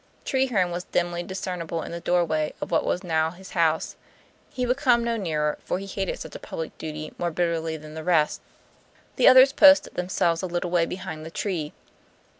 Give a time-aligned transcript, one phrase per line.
[0.25, 3.95] Treherne was dimly discernible in the doorway of what was now his house;
[4.49, 7.93] he would come no nearer, for he hated such a public duty more bitterly than
[7.93, 8.41] the rest.
[9.17, 11.71] The others posted themselves a little way behind the tree.